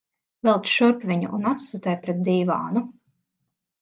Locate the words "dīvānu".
2.31-2.87